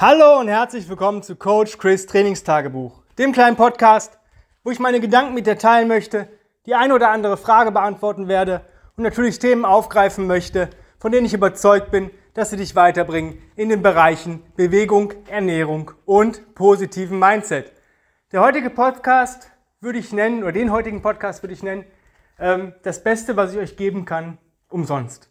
Hallo 0.00 0.38
und 0.38 0.46
herzlich 0.46 0.88
willkommen 0.88 1.24
zu 1.24 1.34
Coach 1.34 1.76
Chris 1.76 2.06
Trainingstagebuch, 2.06 3.02
dem 3.18 3.32
kleinen 3.32 3.56
Podcast, 3.56 4.16
wo 4.62 4.70
ich 4.70 4.78
meine 4.78 5.00
Gedanken 5.00 5.34
mit 5.34 5.48
dir 5.48 5.58
teilen 5.58 5.88
möchte, 5.88 6.28
die 6.66 6.76
eine 6.76 6.94
oder 6.94 7.10
andere 7.10 7.36
Frage 7.36 7.72
beantworten 7.72 8.28
werde 8.28 8.60
und 8.96 9.02
natürlich 9.02 9.40
Themen 9.40 9.64
aufgreifen 9.64 10.28
möchte, 10.28 10.70
von 11.00 11.10
denen 11.10 11.26
ich 11.26 11.34
überzeugt 11.34 11.90
bin, 11.90 12.12
dass 12.34 12.50
sie 12.50 12.56
dich 12.56 12.76
weiterbringen 12.76 13.42
in 13.56 13.70
den 13.70 13.82
Bereichen 13.82 14.44
Bewegung, 14.54 15.14
Ernährung 15.26 15.90
und 16.04 16.54
positiven 16.54 17.18
Mindset. 17.18 17.72
Der 18.30 18.40
heutige 18.40 18.70
Podcast 18.70 19.50
würde 19.80 19.98
ich 19.98 20.12
nennen, 20.12 20.44
oder 20.44 20.52
den 20.52 20.70
heutigen 20.70 21.02
Podcast 21.02 21.42
würde 21.42 21.54
ich 21.54 21.64
nennen, 21.64 21.84
ähm, 22.38 22.72
das 22.84 23.02
Beste, 23.02 23.36
was 23.36 23.52
ich 23.52 23.58
euch 23.58 23.76
geben 23.76 24.04
kann, 24.04 24.38
umsonst. 24.68 25.28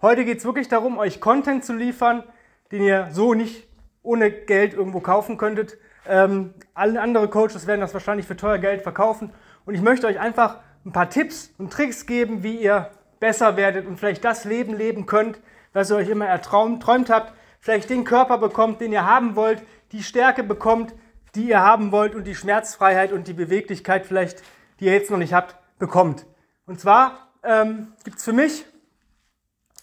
Heute 0.00 0.24
geht 0.24 0.38
es 0.38 0.46
wirklich 0.46 0.68
darum, 0.68 0.96
euch 0.96 1.20
Content 1.20 1.66
zu 1.66 1.74
liefern, 1.74 2.24
den 2.72 2.82
ihr 2.82 3.08
so 3.12 3.34
nicht 3.34 3.65
ohne 4.06 4.30
Geld 4.30 4.72
irgendwo 4.72 5.00
kaufen 5.00 5.36
könntet. 5.36 5.76
Ähm, 6.08 6.54
alle 6.74 7.00
andere 7.00 7.28
Coaches 7.28 7.66
werden 7.66 7.80
das 7.80 7.92
wahrscheinlich 7.92 8.26
für 8.26 8.36
teuer 8.36 8.58
Geld 8.58 8.82
verkaufen. 8.82 9.32
Und 9.64 9.74
ich 9.74 9.82
möchte 9.82 10.06
euch 10.06 10.20
einfach 10.20 10.60
ein 10.84 10.92
paar 10.92 11.10
Tipps 11.10 11.52
und 11.58 11.72
Tricks 11.72 12.06
geben, 12.06 12.42
wie 12.42 12.56
ihr 12.56 12.90
besser 13.18 13.56
werdet 13.56 13.86
und 13.86 13.98
vielleicht 13.98 14.24
das 14.24 14.44
Leben 14.44 14.74
leben 14.74 15.06
könnt, 15.06 15.40
was 15.72 15.90
ihr 15.90 15.96
euch 15.96 16.08
immer 16.08 16.26
erträumt 16.26 16.84
habt. 17.10 17.32
Vielleicht 17.60 17.90
den 17.90 18.04
Körper 18.04 18.38
bekommt, 18.38 18.80
den 18.80 18.92
ihr 18.92 19.04
haben 19.04 19.34
wollt, 19.34 19.62
die 19.92 20.02
Stärke 20.02 20.44
bekommt, 20.44 20.94
die 21.34 21.48
ihr 21.48 21.60
haben 21.60 21.90
wollt 21.90 22.14
und 22.14 22.24
die 22.24 22.34
Schmerzfreiheit 22.34 23.12
und 23.12 23.26
die 23.26 23.32
Beweglichkeit 23.32 24.06
vielleicht, 24.06 24.42
die 24.78 24.86
ihr 24.86 24.92
jetzt 24.92 25.10
noch 25.10 25.18
nicht 25.18 25.34
habt, 25.34 25.56
bekommt. 25.78 26.26
Und 26.66 26.80
zwar 26.80 27.28
ähm, 27.42 27.92
gibt 28.04 28.18
es 28.18 28.24
für 28.24 28.32
mich 28.32 28.64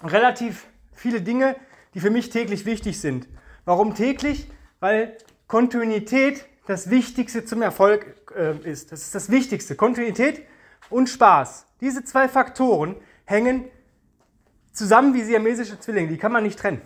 relativ 0.01 0.67
viele 0.93 1.21
Dinge, 1.21 1.55
die 1.93 1.99
für 1.99 2.09
mich 2.09 2.29
täglich 2.29 2.65
wichtig 2.65 2.99
sind. 2.99 3.27
Warum 3.65 3.95
täglich? 3.95 4.49
Weil 4.79 5.17
Kontinuität 5.47 6.45
das 6.67 6.89
Wichtigste 6.89 7.45
zum 7.45 7.61
Erfolg 7.61 8.05
äh, 8.35 8.57
ist. 8.69 8.91
Das 8.91 9.01
ist 9.01 9.15
das 9.15 9.29
Wichtigste. 9.29 9.75
Kontinuität 9.75 10.41
und 10.89 11.07
Spaß. 11.09 11.65
Diese 11.81 12.03
zwei 12.03 12.27
Faktoren 12.27 12.95
hängen 13.25 13.65
zusammen 14.71 15.13
wie 15.13 15.21
siamesische 15.21 15.79
Zwillinge. 15.79 16.09
Die 16.09 16.17
kann 16.17 16.31
man 16.31 16.43
nicht 16.43 16.59
trennen. 16.59 16.81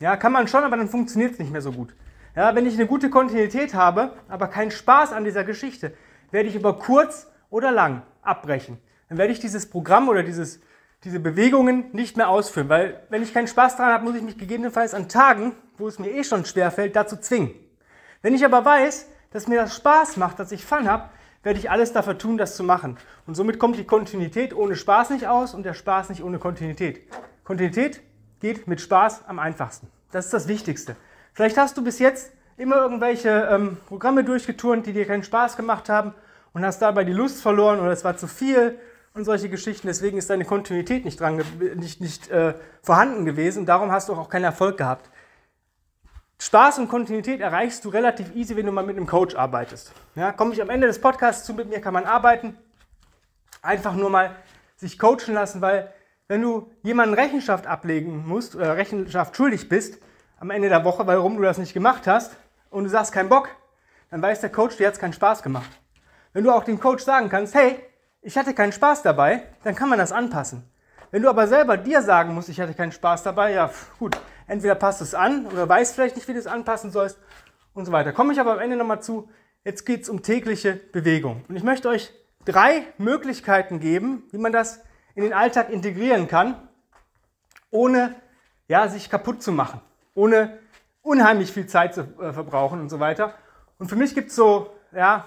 Ja, 0.00 0.16
kann 0.16 0.32
man 0.32 0.48
schon, 0.48 0.64
aber 0.64 0.76
dann 0.76 0.88
funktioniert 0.88 1.32
es 1.32 1.38
nicht 1.38 1.52
mehr 1.52 1.62
so 1.62 1.72
gut. 1.72 1.94
Ja, 2.36 2.54
wenn 2.54 2.66
ich 2.66 2.74
eine 2.74 2.86
gute 2.86 3.10
Kontinuität 3.10 3.74
habe, 3.74 4.12
aber 4.28 4.46
keinen 4.46 4.70
Spaß 4.70 5.12
an 5.12 5.24
dieser 5.24 5.44
Geschichte, 5.44 5.92
werde 6.30 6.48
ich 6.48 6.54
über 6.54 6.78
kurz 6.78 7.26
oder 7.50 7.72
lang 7.72 8.02
abbrechen. 8.22 8.78
Dann 9.08 9.18
werde 9.18 9.32
ich 9.32 9.40
dieses 9.40 9.68
Programm 9.68 10.08
oder 10.08 10.22
dieses 10.22 10.60
diese 11.04 11.20
Bewegungen 11.20 11.86
nicht 11.92 12.16
mehr 12.16 12.28
ausführen. 12.28 12.68
Weil 12.68 13.02
wenn 13.08 13.22
ich 13.22 13.32
keinen 13.32 13.46
Spaß 13.46 13.76
daran 13.76 13.92
habe, 13.92 14.04
muss 14.04 14.16
ich 14.16 14.22
mich 14.22 14.38
gegebenenfalls 14.38 14.94
an 14.94 15.08
Tagen, 15.08 15.54
wo 15.76 15.88
es 15.88 15.98
mir 15.98 16.10
eh 16.10 16.24
schon 16.24 16.44
schwer 16.44 16.70
fällt, 16.70 16.96
dazu 16.96 17.16
zwingen. 17.16 17.54
Wenn 18.22 18.34
ich 18.34 18.44
aber 18.44 18.64
weiß, 18.64 19.08
dass 19.30 19.46
mir 19.46 19.60
das 19.60 19.76
Spaß 19.76 20.16
macht, 20.16 20.38
dass 20.38 20.52
ich 20.52 20.64
Fun 20.64 20.88
habe, 20.88 21.10
werde 21.42 21.58
ich 21.58 21.70
alles 21.70 21.92
dafür 21.92 22.18
tun, 22.18 22.36
das 22.36 22.56
zu 22.56 22.64
machen. 22.64 22.96
Und 23.26 23.34
somit 23.34 23.58
kommt 23.58 23.76
die 23.76 23.84
Kontinuität 23.84 24.54
ohne 24.54 24.74
Spaß 24.74 25.10
nicht 25.10 25.28
aus 25.28 25.54
und 25.54 25.62
der 25.62 25.74
Spaß 25.74 26.08
nicht 26.08 26.24
ohne 26.24 26.38
Kontinuität. 26.38 27.02
Kontinuität 27.44 28.00
geht 28.40 28.66
mit 28.66 28.80
Spaß 28.80 29.24
am 29.28 29.38
einfachsten. 29.38 29.88
Das 30.10 30.24
ist 30.24 30.34
das 30.34 30.48
Wichtigste. 30.48 30.96
Vielleicht 31.32 31.56
hast 31.56 31.76
du 31.76 31.84
bis 31.84 32.00
jetzt 32.00 32.32
immer 32.56 32.76
irgendwelche 32.76 33.48
ähm, 33.50 33.76
Programme 33.86 34.24
durchgeturnt, 34.24 34.86
die 34.86 34.92
dir 34.92 35.06
keinen 35.06 35.22
Spaß 35.22 35.56
gemacht 35.56 35.88
haben 35.88 36.12
und 36.52 36.64
hast 36.64 36.80
dabei 36.80 37.04
die 37.04 37.12
Lust 37.12 37.40
verloren 37.40 37.78
oder 37.78 37.92
es 37.92 38.04
war 38.04 38.16
zu 38.16 38.26
viel 38.26 38.78
und 39.14 39.24
solche 39.24 39.48
Geschichten. 39.48 39.86
Deswegen 39.86 40.18
ist 40.18 40.30
deine 40.30 40.44
Kontinuität 40.44 41.04
nicht, 41.04 41.20
dran, 41.20 41.42
nicht, 41.76 42.00
nicht 42.00 42.28
äh, 42.30 42.54
vorhanden 42.82 43.24
gewesen. 43.24 43.66
Darum 43.66 43.90
hast 43.90 44.08
du 44.08 44.14
auch 44.14 44.28
keinen 44.28 44.44
Erfolg 44.44 44.78
gehabt. 44.78 45.10
Spaß 46.40 46.78
und 46.78 46.88
Kontinuität 46.88 47.40
erreichst 47.40 47.84
du 47.84 47.88
relativ 47.88 48.34
easy, 48.36 48.56
wenn 48.56 48.66
du 48.66 48.72
mal 48.72 48.84
mit 48.84 48.96
einem 48.96 49.06
Coach 49.06 49.34
arbeitest. 49.34 49.92
Ja, 50.14 50.30
komme 50.32 50.52
ich 50.54 50.62
am 50.62 50.70
Ende 50.70 50.86
des 50.86 51.00
Podcasts 51.00 51.44
zu, 51.44 51.52
mit 51.52 51.68
mir 51.68 51.80
kann 51.80 51.92
man 51.92 52.04
arbeiten. 52.04 52.56
Einfach 53.60 53.94
nur 53.94 54.08
mal 54.08 54.36
sich 54.76 54.98
coachen 54.98 55.34
lassen, 55.34 55.60
weil 55.60 55.92
wenn 56.28 56.40
du 56.42 56.70
jemanden 56.82 57.14
Rechenschaft 57.14 57.66
ablegen 57.66 58.26
musst 58.26 58.54
oder 58.54 58.76
Rechenschaft 58.76 59.36
schuldig 59.36 59.68
bist 59.68 60.00
am 60.38 60.50
Ende 60.50 60.68
der 60.68 60.84
Woche, 60.84 61.06
warum 61.06 61.36
du 61.36 61.42
das 61.42 61.58
nicht 61.58 61.74
gemacht 61.74 62.06
hast 62.06 62.36
und 62.70 62.84
du 62.84 62.90
sagst 62.90 63.12
keinen 63.12 63.28
Bock, 63.28 63.48
dann 64.10 64.22
weiß 64.22 64.40
der 64.40 64.50
Coach, 64.50 64.76
dir 64.76 64.86
hat 64.86 64.94
es 64.94 65.00
keinen 65.00 65.12
Spaß 65.12 65.42
gemacht. 65.42 65.70
Wenn 66.32 66.44
du 66.44 66.52
auch 66.52 66.62
dem 66.62 66.78
Coach 66.78 67.02
sagen 67.02 67.28
kannst, 67.28 67.54
hey, 67.54 67.82
ich 68.28 68.36
hatte 68.36 68.52
keinen 68.52 68.72
Spaß 68.72 69.00
dabei, 69.00 69.42
dann 69.64 69.74
kann 69.74 69.88
man 69.88 69.98
das 69.98 70.12
anpassen. 70.12 70.62
Wenn 71.10 71.22
du 71.22 71.30
aber 71.30 71.48
selber 71.48 71.78
dir 71.78 72.02
sagen 72.02 72.34
musst, 72.34 72.50
ich 72.50 72.60
hatte 72.60 72.74
keinen 72.74 72.92
Spaß 72.92 73.22
dabei, 73.22 73.54
ja 73.54 73.70
gut, 73.98 74.20
entweder 74.46 74.74
passt 74.74 75.00
es 75.00 75.14
an 75.14 75.46
oder 75.46 75.66
weißt 75.66 75.94
vielleicht 75.94 76.14
nicht, 76.14 76.28
wie 76.28 76.34
du 76.34 76.38
es 76.38 76.46
anpassen 76.46 76.90
sollst 76.90 77.18
und 77.72 77.86
so 77.86 77.92
weiter. 77.92 78.12
Komme 78.12 78.34
ich 78.34 78.38
aber 78.38 78.52
am 78.52 78.58
Ende 78.58 78.76
nochmal 78.76 79.00
zu, 79.00 79.30
jetzt 79.64 79.86
geht 79.86 80.02
es 80.02 80.10
um 80.10 80.20
tägliche 80.20 80.74
Bewegung. 80.74 81.42
Und 81.48 81.56
ich 81.56 81.62
möchte 81.62 81.88
euch 81.88 82.12
drei 82.44 82.82
Möglichkeiten 82.98 83.80
geben, 83.80 84.24
wie 84.30 84.36
man 84.36 84.52
das 84.52 84.80
in 85.14 85.22
den 85.22 85.32
Alltag 85.32 85.70
integrieren 85.70 86.28
kann, 86.28 86.68
ohne 87.70 88.14
ja, 88.68 88.88
sich 88.88 89.08
kaputt 89.08 89.42
zu 89.42 89.52
machen, 89.52 89.80
ohne 90.12 90.58
unheimlich 91.00 91.50
viel 91.50 91.66
Zeit 91.66 91.94
zu 91.94 92.02
äh, 92.20 92.34
verbrauchen 92.34 92.78
und 92.78 92.90
so 92.90 93.00
weiter. 93.00 93.32
Und 93.78 93.88
für 93.88 93.96
mich 93.96 94.14
gibt 94.14 94.28
es 94.28 94.36
so 94.36 94.68
ja, 94.94 95.24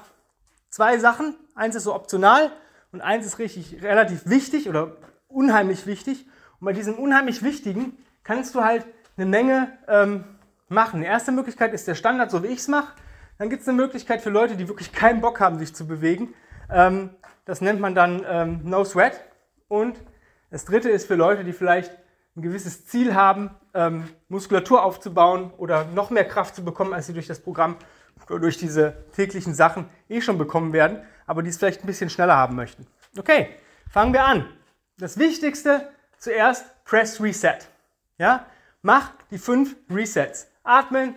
zwei 0.70 1.00
Sachen. 1.00 1.34
Eins 1.56 1.74
ist 1.74 1.86
so 1.86 1.96
optional 1.96 2.52
und 2.92 3.02
eins 3.02 3.26
ist 3.26 3.40
richtig 3.40 3.82
relativ 3.82 4.28
wichtig 4.30 4.68
oder 4.68 4.98
unheimlich 5.28 5.86
wichtig. 5.88 6.26
Und 6.60 6.66
bei 6.66 6.74
diesem 6.74 6.96
unheimlich 6.96 7.44
wichtigen 7.44 7.98
kannst 8.24 8.56
du 8.56 8.64
halt 8.64 8.86
eine 9.18 9.26
Menge 9.26 9.72
ähm, 9.88 10.24
machen. 10.68 11.02
Die 11.02 11.08
erste 11.08 11.32
Möglichkeit 11.32 11.74
ist 11.74 11.88
der 11.88 11.96
Standard, 11.96 12.32
so 12.32 12.44
wie 12.44 12.48
ich 12.48 12.60
es 12.60 12.68
mache. 12.68 12.94
Dann 13.38 13.50
gibt 13.50 13.64
es 13.64 13.68
eine 13.68 13.78
Möglichkeit 13.78 14.22
für 14.22 14.30
Leute, 14.30 14.56
die 14.56 14.68
wirklich 14.68 14.92
keinen 14.92 15.22
Bock 15.22 15.40
haben, 15.40 15.58
sich 15.58 15.74
zu 15.74 15.88
bewegen. 15.88 16.34
Ähm, 16.70 17.10
das 17.46 17.62
nennt 17.62 17.80
man 17.80 17.96
dann 17.96 18.24
ähm, 18.28 18.62
No 18.64 18.84
Sweat. 18.84 19.20
Und 19.68 19.98
das 20.50 20.66
dritte 20.66 20.90
ist 20.90 21.08
für 21.08 21.16
Leute, 21.16 21.44
die 21.44 21.54
vielleicht 21.54 21.92
ein 22.36 22.42
gewisses 22.42 22.86
Ziel 22.86 23.16
haben, 23.16 23.52
ähm, 23.74 24.08
Muskulatur 24.30 24.84
aufzubauen 24.84 25.52
oder 25.58 25.86
noch 25.86 26.10
mehr 26.10 26.26
Kraft 26.26 26.56
zu 26.56 26.64
bekommen, 26.64 26.94
als 26.94 27.08
sie 27.08 27.14
durch 27.14 27.28
das 27.28 27.40
Programm 27.40 27.78
durch 28.28 28.58
diese 28.58 29.06
täglichen 29.14 29.54
Sachen 29.54 29.90
eh 30.10 30.22
schon 30.22 30.38
bekommen 30.38 30.74
werden 30.74 31.02
aber 31.32 31.44
die 31.44 31.50
es 31.50 31.58
vielleicht 31.58 31.82
ein 31.82 31.88
bisschen 31.88 32.10
schneller 32.10 32.36
haben 32.36 32.58
möchten. 32.58 32.86
Okay, 33.18 33.56
fangen 33.90 34.12
wir 34.12 34.26
an. 34.26 34.50
Das 34.98 35.18
Wichtigste 35.18 35.90
zuerst, 36.18 36.66
Press 36.84 37.22
Reset. 37.22 37.60
Ja? 38.18 38.48
Mach 38.82 39.12
die 39.32 39.38
fünf 39.38 39.78
Resets. 39.90 40.48
Atmen, 40.66 41.16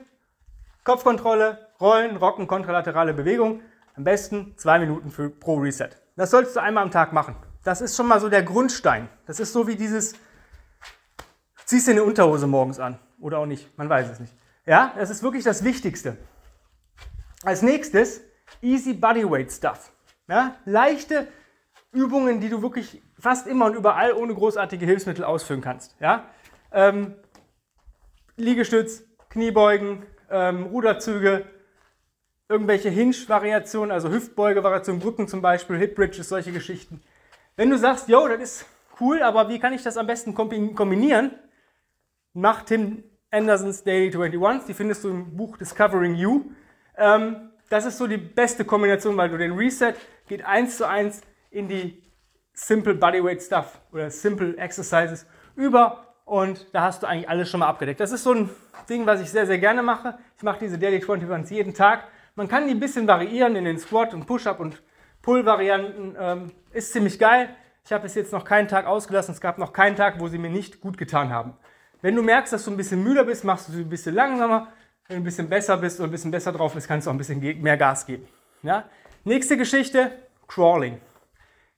Kopfkontrolle, 0.84 1.66
Rollen, 1.80 2.16
Rocken, 2.16 2.46
kontralaterale 2.46 3.12
Bewegung. 3.12 3.62
Am 3.96 4.04
besten 4.04 4.54
zwei 4.56 4.78
Minuten 4.78 5.10
für, 5.10 5.30
pro 5.30 5.56
Reset. 5.56 5.90
Das 6.14 6.30
solltest 6.30 6.54
du 6.54 6.60
einmal 6.60 6.84
am 6.84 6.92
Tag 6.92 7.12
machen. 7.12 7.34
Das 7.64 7.80
ist 7.80 7.96
schon 7.96 8.06
mal 8.06 8.20
so 8.20 8.28
der 8.28 8.44
Grundstein. 8.44 9.08
Das 9.26 9.40
ist 9.40 9.52
so 9.52 9.66
wie 9.66 9.74
dieses, 9.74 10.14
ziehst 11.64 11.88
dir 11.88 11.92
eine 11.92 12.04
Unterhose 12.04 12.46
morgens 12.46 12.78
an. 12.78 13.00
Oder 13.18 13.38
auch 13.38 13.46
nicht, 13.46 13.76
man 13.76 13.88
weiß 13.88 14.10
es 14.10 14.20
nicht. 14.20 14.32
Ja, 14.64 14.94
das 14.96 15.10
ist 15.10 15.24
wirklich 15.24 15.42
das 15.42 15.64
Wichtigste. 15.64 16.18
Als 17.44 17.62
nächstes, 17.62 18.22
Easy 18.62 18.94
Bodyweight 18.94 19.52
Stuff. 19.52 19.92
Ja? 20.28 20.56
Leichte 20.64 21.28
Übungen, 21.92 22.40
die 22.40 22.48
du 22.48 22.62
wirklich 22.62 23.02
fast 23.18 23.46
immer 23.46 23.66
und 23.66 23.74
überall 23.74 24.12
ohne 24.12 24.34
großartige 24.34 24.86
Hilfsmittel 24.86 25.24
ausführen 25.24 25.60
kannst. 25.60 25.94
Ja? 26.00 26.28
Ähm, 26.72 27.14
Liegestütz, 28.36 29.04
Kniebeugen, 29.28 30.04
ähm, 30.30 30.64
Ruderzüge, 30.64 31.46
irgendwelche 32.48 32.88
Hinge-Variationen, 32.88 33.92
also 33.92 34.10
Hüftbeuge-Variationen, 34.10 35.00
Brücken 35.00 35.28
zum 35.28 35.42
Beispiel, 35.42 35.76
Hip 35.76 35.94
Bridges, 35.94 36.28
solche 36.28 36.52
Geschichten. 36.52 37.00
Wenn 37.56 37.70
du 37.70 37.78
sagst, 37.78 38.08
yo, 38.08 38.26
das 38.26 38.40
ist 38.40 38.66
cool, 39.00 39.22
aber 39.22 39.48
wie 39.48 39.58
kann 39.58 39.72
ich 39.72 39.82
das 39.82 39.96
am 39.96 40.06
besten 40.06 40.34
kombinieren? 40.34 41.32
Mach 42.32 42.62
Tim 42.62 43.04
Andersons 43.30 43.84
Daily 43.84 44.06
21, 44.14 44.66
die 44.66 44.74
findest 44.74 45.04
du 45.04 45.10
im 45.10 45.36
Buch 45.36 45.56
Discovering 45.56 46.14
You. 46.14 46.50
Ähm, 46.96 47.50
das 47.68 47.86
ist 47.86 47.98
so 47.98 48.06
die 48.06 48.18
beste 48.18 48.64
Kombination, 48.64 49.16
weil 49.16 49.28
du 49.28 49.38
den 49.38 49.52
Reset 49.52 49.94
geht 50.28 50.44
eins 50.44 50.76
zu 50.76 50.86
eins 50.86 51.22
in 51.50 51.68
die 51.68 52.02
Simple 52.52 52.94
Bodyweight 52.94 53.42
Stuff 53.42 53.80
oder 53.92 54.10
Simple 54.10 54.56
Exercises 54.56 55.26
über 55.56 56.14
und 56.24 56.66
da 56.72 56.82
hast 56.82 57.02
du 57.02 57.06
eigentlich 57.06 57.28
alles 57.28 57.50
schon 57.50 57.60
mal 57.60 57.66
abgedeckt. 57.66 58.00
Das 58.00 58.12
ist 58.12 58.24
so 58.24 58.32
ein 58.32 58.50
Ding, 58.88 59.06
was 59.06 59.20
ich 59.20 59.30
sehr, 59.30 59.46
sehr 59.46 59.58
gerne 59.58 59.82
mache. 59.82 60.18
Ich 60.36 60.42
mache 60.42 60.58
diese 60.60 60.78
Daily 60.78 60.96
21 60.96 61.56
jeden 61.56 61.74
Tag. 61.74 62.04
Man 62.34 62.48
kann 62.48 62.66
die 62.66 62.74
ein 62.74 62.80
bisschen 62.80 63.06
variieren 63.06 63.56
in 63.56 63.64
den 63.64 63.78
Squat 63.78 64.14
und 64.14 64.26
Push-Up 64.26 64.58
und 64.58 64.82
Pull-Varianten. 65.22 66.16
Ähm, 66.18 66.52
ist 66.72 66.92
ziemlich 66.92 67.18
geil. 67.18 67.50
Ich 67.84 67.92
habe 67.92 68.04
bis 68.04 68.14
jetzt 68.14 68.32
noch 68.32 68.44
keinen 68.44 68.68
Tag 68.68 68.86
ausgelassen. 68.86 69.34
Es 69.34 69.40
gab 69.40 69.58
noch 69.58 69.72
keinen 69.72 69.96
Tag, 69.96 70.18
wo 70.18 70.28
sie 70.28 70.38
mir 70.38 70.50
nicht 70.50 70.80
gut 70.80 70.96
getan 70.96 71.30
haben. 71.30 71.54
Wenn 72.00 72.16
du 72.16 72.22
merkst, 72.22 72.52
dass 72.52 72.64
du 72.64 72.70
ein 72.70 72.76
bisschen 72.76 73.02
müder 73.02 73.24
bist, 73.24 73.44
machst 73.44 73.68
du 73.68 73.72
sie 73.72 73.82
ein 73.82 73.88
bisschen 73.88 74.14
langsamer. 74.14 74.68
Wenn 75.06 75.18
du 75.18 75.20
ein 75.20 75.24
bisschen 75.24 75.48
besser 75.48 75.76
bist 75.76 76.00
und 76.00 76.06
ein 76.06 76.10
bisschen 76.10 76.30
besser 76.30 76.50
drauf 76.50 76.72
bist, 76.72 76.88
kannst 76.88 77.06
du 77.06 77.10
auch 77.10 77.14
ein 77.14 77.18
bisschen 77.18 77.38
mehr 77.60 77.76
Gas 77.76 78.06
geben. 78.06 78.26
Ja? 78.62 78.84
Nächste 79.24 79.58
Geschichte, 79.58 80.10
Crawling. 80.48 80.98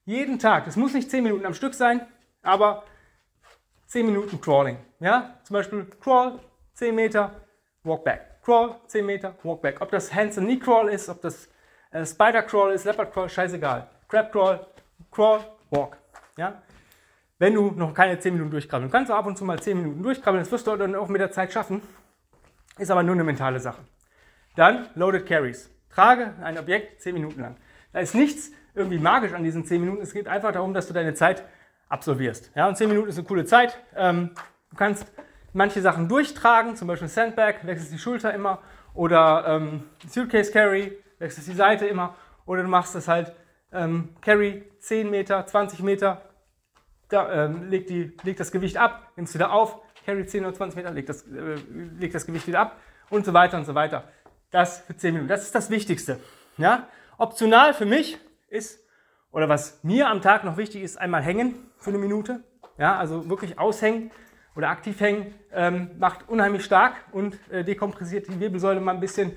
Jeden 0.04 0.38
Tag, 0.38 0.64
das 0.66 0.76
muss 0.76 0.94
nicht 0.94 1.10
10 1.10 1.24
Minuten 1.24 1.44
am 1.44 1.54
Stück 1.54 1.74
sein, 1.74 2.06
aber 2.42 2.84
10 3.86 4.06
Minuten 4.06 4.40
Crawling. 4.40 4.78
Ja? 5.00 5.38
Zum 5.42 5.54
Beispiel 5.54 5.86
Crawl, 6.00 6.38
10 6.74 6.94
Meter, 6.94 7.32
Walk 7.82 8.04
back. 8.04 8.42
Crawl 8.44 8.76
10 8.86 9.04
Meter, 9.04 9.34
Walk 9.42 9.60
back. 9.60 9.80
Ob 9.80 9.90
das 9.90 10.14
Hands 10.14 10.38
and 10.38 10.46
Knee 10.46 10.60
Crawl 10.60 10.88
ist, 10.88 11.08
ob 11.08 11.20
das 11.20 11.48
äh, 11.90 12.06
Spider 12.06 12.42
Crawl 12.42 12.72
ist, 12.74 12.84
Leopard 12.84 13.12
Crawl, 13.12 13.28
scheißegal. 13.28 13.88
Crab 14.08 14.30
Crawl, 14.30 14.64
Crawl, 15.10 15.40
Walk. 15.70 15.96
Ja? 16.36 16.62
Wenn 17.40 17.54
du 17.54 17.72
noch 17.72 17.92
keine 17.92 18.20
10 18.20 18.34
Minuten 18.34 18.52
durchkrabbeln 18.52 18.88
kannst, 18.88 19.10
du 19.10 19.14
ab 19.14 19.26
und 19.26 19.36
zu 19.36 19.44
mal 19.44 19.60
10 19.60 19.76
Minuten 19.76 20.02
durchkrabbeln, 20.04 20.44
das 20.44 20.52
wirst 20.52 20.68
du 20.68 20.76
dann 20.76 20.94
auch 20.94 21.08
mit 21.08 21.20
der 21.20 21.32
Zeit 21.32 21.52
schaffen. 21.52 21.82
Ist 22.78 22.90
aber 22.90 23.02
nur 23.02 23.14
eine 23.14 23.24
mentale 23.24 23.58
Sache. 23.60 23.82
Dann 24.54 24.88
Loaded 24.94 25.26
Carries. 25.26 25.70
Trage 25.90 26.34
ein 26.42 26.58
Objekt 26.58 27.00
10 27.00 27.14
Minuten 27.14 27.40
lang. 27.40 27.56
Da 27.92 28.00
ist 28.00 28.14
nichts 28.14 28.50
irgendwie 28.74 28.98
magisch 28.98 29.32
an 29.32 29.42
diesen 29.42 29.64
10 29.64 29.80
Minuten. 29.80 30.02
Es 30.02 30.12
geht 30.12 30.28
einfach 30.28 30.52
darum, 30.52 30.74
dass 30.74 30.86
du 30.86 30.92
deine 30.92 31.14
Zeit 31.14 31.42
absolvierst. 31.88 32.50
Ja, 32.54 32.68
und 32.68 32.76
10 32.76 32.88
Minuten 32.88 33.08
ist 33.08 33.18
eine 33.18 33.26
coole 33.26 33.46
Zeit. 33.46 33.78
Ähm, 33.96 34.30
du 34.70 34.76
kannst 34.76 35.10
manche 35.54 35.80
Sachen 35.80 36.08
durchtragen, 36.08 36.76
zum 36.76 36.88
Beispiel 36.88 37.08
Sandbag, 37.08 37.64
wechselst 37.64 37.92
die 37.92 37.98
Schulter 37.98 38.34
immer. 38.34 38.60
Oder 38.92 39.44
ähm, 39.48 39.84
Suitcase 40.08 40.52
Carry, 40.52 40.98
wechselst 41.18 41.48
die 41.48 41.54
Seite 41.54 41.86
immer. 41.86 42.14
Oder 42.44 42.62
du 42.62 42.68
machst 42.68 42.94
das 42.94 43.08
halt 43.08 43.32
ähm, 43.72 44.10
Carry 44.20 44.64
10 44.80 45.10
Meter, 45.10 45.46
20 45.46 45.80
Meter, 45.80 46.22
da, 47.08 47.46
ähm, 47.46 47.70
leg, 47.70 47.86
die, 47.86 48.16
leg 48.22 48.36
das 48.36 48.52
Gewicht 48.52 48.76
ab, 48.76 49.12
nimmst 49.16 49.34
wieder 49.34 49.52
auf, 49.52 49.78
Carry 50.06 50.24
10 50.24 50.44
oder 50.44 50.54
20 50.54 50.76
Meter, 50.76 50.92
leg 50.92 51.04
das, 51.04 51.22
äh, 51.22 51.56
leg 51.98 52.12
das 52.12 52.24
Gewicht 52.24 52.46
wieder 52.46 52.60
ab 52.60 52.76
und 53.10 53.26
so 53.26 53.34
weiter 53.34 53.58
und 53.58 53.64
so 53.64 53.74
weiter. 53.74 54.04
Das 54.52 54.80
für 54.80 54.96
10 54.96 55.12
Minuten. 55.12 55.28
Das 55.28 55.42
ist 55.42 55.54
das 55.54 55.68
Wichtigste. 55.68 56.20
Ja? 56.56 56.86
Optional 57.18 57.74
für 57.74 57.86
mich 57.86 58.16
ist, 58.48 58.78
oder 59.32 59.48
was 59.48 59.82
mir 59.82 60.08
am 60.08 60.22
Tag 60.22 60.44
noch 60.44 60.56
wichtig 60.56 60.82
ist, 60.82 60.96
einmal 60.96 61.22
hängen 61.22 61.56
für 61.76 61.90
eine 61.90 61.98
Minute. 61.98 62.44
Ja, 62.78 62.96
also 62.96 63.28
wirklich 63.28 63.58
aushängen 63.58 64.12
oder 64.54 64.68
aktiv 64.68 65.00
hängen 65.00 65.34
ähm, 65.52 65.90
macht 65.98 66.28
unheimlich 66.28 66.64
stark 66.64 66.94
und 67.10 67.38
äh, 67.50 67.64
dekompressiert 67.64 68.28
die 68.28 68.38
Wirbelsäule 68.38 68.80
mal 68.80 68.92
ein 68.92 69.00
bisschen 69.00 69.32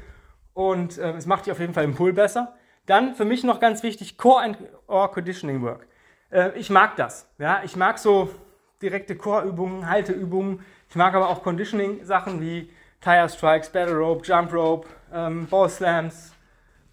und 0.53 0.97
äh, 0.97 1.13
es 1.13 1.25
macht 1.25 1.45
die 1.45 1.51
auf 1.51 1.59
jeden 1.59 1.73
Fall 1.73 1.85
im 1.85 1.95
Pull 1.95 2.13
besser. 2.13 2.57
Dann 2.85 3.15
für 3.15 3.25
mich 3.25 3.43
noch 3.43 3.59
ganz 3.59 3.81
wichtig 3.81 4.17
Core 4.17 4.43
and 4.43 4.57
or 4.87 5.11
Conditioning 5.11 5.61
Work. 5.61 5.87
Äh, 6.31 6.51
ich 6.59 6.69
mag 6.69 6.95
das. 6.95 7.27
Ja, 7.37 7.61
ich 7.63 7.75
mag 7.75 7.97
so 7.97 8.29
direkte 8.81 9.15
Core-Übungen, 9.15 9.89
Halteübungen. 9.89 10.61
Ich 10.89 10.95
mag 10.95 11.13
aber 11.13 11.29
auch 11.29 11.43
Conditioning-Sachen 11.43 12.41
wie 12.41 12.69
Tire 13.01 13.29
Strikes, 13.29 13.69
Battle 13.69 13.97
Rope, 13.97 14.25
Jump 14.25 14.53
Rope, 14.53 14.87
ähm, 15.13 15.47
Ball 15.47 15.69
Slams, 15.69 16.33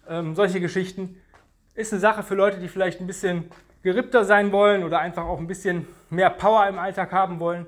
ähm, 0.07 0.35
solche 0.35 0.59
Geschichten. 0.59 1.21
Ist 1.75 1.93
eine 1.93 1.99
Sache 1.99 2.23
für 2.23 2.35
Leute, 2.35 2.59
die 2.59 2.67
vielleicht 2.67 2.99
ein 2.99 3.07
bisschen 3.07 3.51
gerippter 3.83 4.25
sein 4.25 4.51
wollen 4.51 4.83
oder 4.83 4.99
einfach 4.99 5.25
auch 5.25 5.39
ein 5.39 5.47
bisschen 5.47 5.87
mehr 6.09 6.29
Power 6.29 6.67
im 6.67 6.79
Alltag 6.79 7.11
haben 7.11 7.39
wollen. 7.39 7.65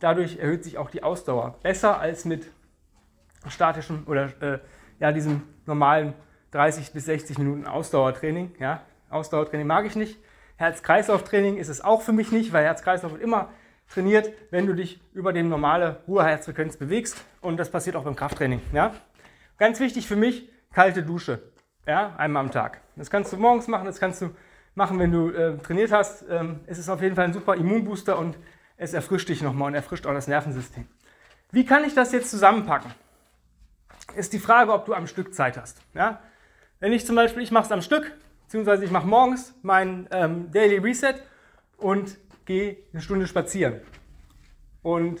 Dadurch 0.00 0.38
erhöht 0.38 0.64
sich 0.64 0.78
auch 0.78 0.90
die 0.90 1.02
Ausdauer. 1.02 1.58
Besser 1.62 2.00
als 2.00 2.24
mit 2.24 2.50
statischem 3.48 4.04
oder 4.06 4.32
äh, 4.40 4.58
ja, 4.98 5.12
diesem 5.12 5.42
normalen 5.66 6.14
30 6.52 6.92
bis 6.92 7.06
60 7.06 7.38
Minuten 7.38 7.66
Ausdauertraining. 7.66 8.54
Ja. 8.58 8.82
Ausdauertraining 9.10 9.66
mag 9.66 9.86
ich 9.86 9.96
nicht. 9.96 10.18
Herz-Kreislauf-Training 10.56 11.56
ist 11.56 11.68
es 11.68 11.80
auch 11.80 12.02
für 12.02 12.12
mich 12.12 12.30
nicht, 12.30 12.52
weil 12.52 12.64
Herz-Kreislauf 12.64 13.12
wird 13.12 13.22
immer 13.22 13.48
trainiert, 13.92 14.32
wenn 14.50 14.66
du 14.66 14.74
dich 14.74 15.00
über 15.12 15.32
die 15.32 15.42
normale 15.42 16.00
Ruheherzfrequenz 16.08 16.76
bewegst. 16.76 17.24
Und 17.40 17.56
das 17.58 17.70
passiert 17.70 17.96
auch 17.96 18.04
beim 18.04 18.16
Krafttraining. 18.16 18.60
Ja. 18.72 18.94
Ganz 19.58 19.80
wichtig 19.80 20.06
für 20.06 20.16
mich, 20.16 20.48
kalte 20.72 21.02
Dusche. 21.02 21.40
Ja, 21.86 22.14
einmal 22.16 22.44
am 22.44 22.50
Tag. 22.50 22.80
Das 22.96 23.10
kannst 23.10 23.32
du 23.32 23.36
morgens 23.36 23.68
machen, 23.68 23.86
das 23.86 23.98
kannst 23.98 24.22
du 24.22 24.30
machen, 24.74 24.98
wenn 24.98 25.12
du 25.12 25.30
äh, 25.30 25.58
trainiert 25.58 25.92
hast. 25.92 26.24
Ähm, 26.28 26.60
es 26.66 26.78
ist 26.78 26.88
auf 26.88 27.02
jeden 27.02 27.16
Fall 27.16 27.26
ein 27.26 27.32
super 27.32 27.54
Immunbooster 27.54 28.18
und 28.18 28.36
es 28.76 28.94
erfrischt 28.94 29.28
dich 29.28 29.42
nochmal 29.42 29.68
und 29.68 29.74
erfrischt 29.74 30.06
auch 30.06 30.14
das 30.14 30.28
Nervensystem. 30.28 30.86
Wie 31.50 31.66
kann 31.66 31.84
ich 31.84 31.94
das 31.94 32.12
jetzt 32.12 32.30
zusammenpacken? 32.30 32.90
Ist 34.16 34.32
die 34.32 34.38
Frage, 34.38 34.72
ob 34.72 34.86
du 34.86 34.94
am 34.94 35.06
Stück 35.06 35.34
Zeit 35.34 35.56
hast. 35.56 35.80
Ja? 35.94 36.20
Wenn 36.80 36.92
ich 36.92 37.06
zum 37.06 37.16
Beispiel, 37.16 37.42
ich 37.42 37.50
mache 37.50 37.66
es 37.66 37.72
am 37.72 37.82
Stück, 37.82 38.12
beziehungsweise 38.44 38.84
ich 38.84 38.90
mache 38.90 39.06
morgens 39.06 39.54
mein 39.62 40.08
ähm, 40.10 40.50
Daily 40.50 40.78
Reset 40.78 41.14
und 41.76 42.16
gehe 42.44 42.76
eine 42.92 43.02
Stunde 43.02 43.26
spazieren. 43.26 43.80
Und 44.82 45.20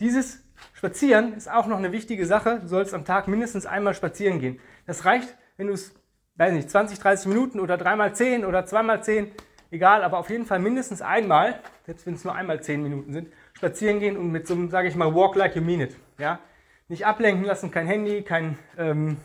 dieses 0.00 0.42
Spazieren 0.72 1.34
ist 1.34 1.50
auch 1.50 1.66
noch 1.66 1.78
eine 1.78 1.92
wichtige 1.92 2.26
Sache. 2.26 2.60
Du 2.60 2.68
sollst 2.68 2.94
am 2.94 3.04
Tag 3.04 3.28
mindestens 3.28 3.66
einmal 3.66 3.94
spazieren 3.94 4.40
gehen. 4.40 4.60
Das 4.86 5.04
reicht, 5.04 5.36
wenn 5.56 5.66
du 5.66 5.72
es 5.72 5.94
weiß 6.36 6.52
nicht, 6.52 6.70
20, 6.70 6.98
30 6.98 7.26
Minuten 7.26 7.60
oder 7.60 7.76
dreimal 7.76 8.14
10 8.14 8.44
oder 8.44 8.66
zweimal 8.66 9.02
10, 9.02 9.30
egal, 9.70 10.02
aber 10.02 10.18
auf 10.18 10.30
jeden 10.30 10.46
Fall 10.46 10.58
mindestens 10.58 11.02
einmal, 11.02 11.60
selbst 11.86 12.06
wenn 12.06 12.14
es 12.14 12.24
nur 12.24 12.34
einmal 12.34 12.62
10 12.62 12.82
Minuten 12.82 13.12
sind, 13.12 13.28
spazieren 13.52 14.00
gehen 14.00 14.16
und 14.16 14.30
mit 14.30 14.46
so 14.46 14.54
einem, 14.54 14.70
sage 14.70 14.88
ich 14.88 14.96
mal, 14.96 15.14
walk 15.14 15.36
like 15.36 15.54
you 15.54 15.62
mean 15.62 15.80
it. 15.80 15.96
Ja? 16.18 16.40
Nicht 16.88 17.06
ablenken 17.06 17.44
lassen, 17.44 17.70
kein 17.70 17.86
Handy, 17.86 18.22
kein 18.22 18.58
ähm, 18.76 19.16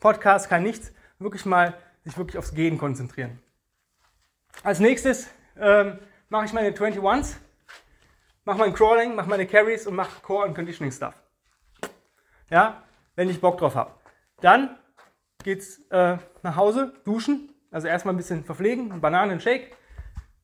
Podcast, 0.00 0.48
kein 0.48 0.62
nichts. 0.62 0.92
Wirklich 1.18 1.44
mal 1.44 1.74
sich 2.04 2.16
wirklich 2.16 2.38
aufs 2.38 2.54
Gehen 2.54 2.78
konzentrieren. 2.78 3.40
Als 4.62 4.78
nächstes 4.78 5.28
ähm, 5.58 5.98
mache 6.28 6.46
ich 6.46 6.52
meine 6.52 6.70
21s, 6.70 7.36
mache 8.44 8.58
mein 8.58 8.72
Crawling, 8.72 9.14
mache 9.14 9.28
meine 9.28 9.46
Carries 9.46 9.86
und 9.86 9.94
mache 9.94 10.20
Core 10.22 10.46
und 10.46 10.54
Conditioning 10.54 10.92
Stuff. 10.92 11.14
Ja, 12.50 12.82
wenn 13.16 13.28
ich 13.28 13.40
Bock 13.40 13.58
drauf 13.58 13.74
habe. 13.74 13.92
Dann 14.40 14.78
geht's 15.42 15.80
äh, 15.90 16.16
nach 16.42 16.56
Hause, 16.56 16.94
duschen, 17.04 17.52
also 17.70 17.88
erstmal 17.88 18.14
ein 18.14 18.18
bisschen 18.18 18.44
verpflegen, 18.44 19.00
Bananen, 19.00 19.40
Shake, 19.40 19.76